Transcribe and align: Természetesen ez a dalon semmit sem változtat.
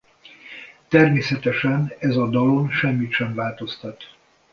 Természetesen 0.87 1.93
ez 1.99 2.15
a 2.17 2.29
dalon 2.29 2.71
semmit 2.71 3.11
sem 3.11 3.33
változtat. 3.33 4.17